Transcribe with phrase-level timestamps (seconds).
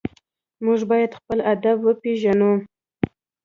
[0.65, 2.51] موږ باید خپل ادب وپېژنو.